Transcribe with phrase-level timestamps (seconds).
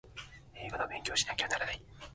[0.55, 1.79] 英語の勉強をしなければいけない